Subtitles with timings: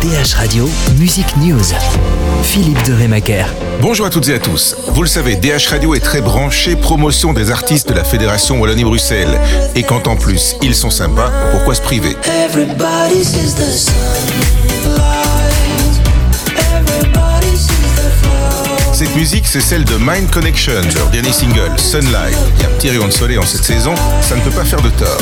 [0.00, 1.74] DH Radio Music News.
[2.44, 3.52] Philippe de Rémaker.
[3.80, 4.76] Bonjour à toutes et à tous.
[4.88, 9.40] Vous le savez, DH Radio est très branché promotion des artistes de la Fédération Wallonie-Bruxelles.
[9.74, 12.16] Et quand en plus ils sont sympas, pourquoi se priver?
[18.92, 22.36] Cette musique, c'est celle de Mind Connection, leur dernier single, Sunlight.
[22.56, 24.64] Il y a un petit rayon de soleil en cette saison, ça ne peut pas
[24.64, 25.18] faire de tort.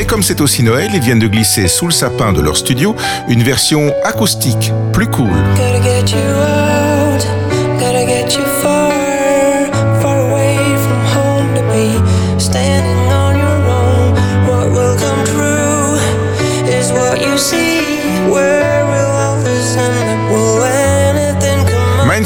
[0.00, 2.96] Mais comme c'est aussi Noël, ils viennent de glisser sous le sapin de leur studio
[3.28, 5.28] une version acoustique, plus cool.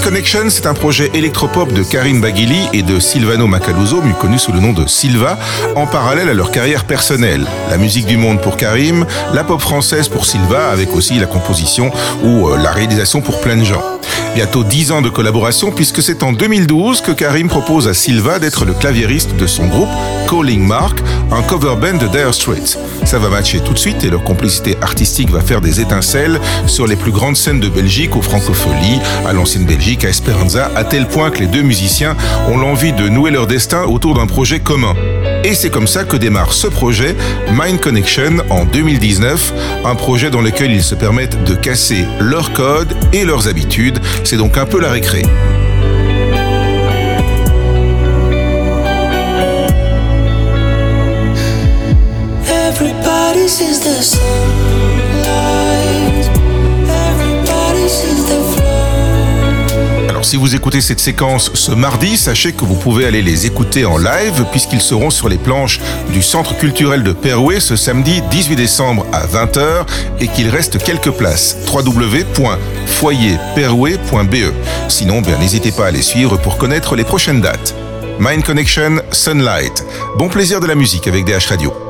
[0.04, 4.52] Connection, c'est un projet électropop de Karim Baghili et de Silvano Macaluso, mieux connu sous
[4.52, 5.38] le nom de Silva,
[5.76, 7.46] en parallèle à leur carrière personnelle.
[7.70, 11.90] La musique du monde pour Karim, la pop française pour Silva, avec aussi la composition
[12.22, 13.82] ou euh, la réalisation pour plein de gens.
[14.34, 18.64] Bientôt 10 ans de collaboration puisque c'est en 2012 que Karim propose à Silva d'être
[18.64, 19.88] le claviériste de son groupe
[20.28, 20.98] Calling Mark,
[21.30, 22.76] un cover band de Dire Straits.
[23.04, 26.88] Ça va matcher tout de suite et leur complicité artistique va faire des étincelles sur
[26.88, 31.06] les plus grandes scènes de Belgique, aux Francopholies, à l'ancienne Belgique, à Esperanza, à tel
[31.06, 32.16] point que les deux musiciens
[32.48, 34.94] ont l'envie de nouer leur destin autour d'un projet commun.
[35.44, 37.14] Et c'est comme ça que démarre ce projet,
[37.52, 39.52] Mind Connection, en 2019,
[39.84, 43.98] un projet dans lequel ils se permettent de casser leurs codes et leurs habitudes.
[44.24, 45.22] C'est donc un peu la récré.
[60.34, 63.98] Si vous écoutez cette séquence ce mardi, sachez que vous pouvez aller les écouter en
[63.98, 65.78] live puisqu'ils seront sur les planches
[66.12, 69.86] du Centre culturel de Perouet ce samedi 18 décembre à 20h
[70.18, 71.56] et qu'il reste quelques places.
[71.72, 74.52] www.foyerperouet.be
[74.88, 77.76] Sinon, ben, n'hésitez pas à les suivre pour connaître les prochaines dates.
[78.18, 79.84] Mind Connection, Sunlight.
[80.18, 81.83] Bon plaisir de la musique avec DH Radio.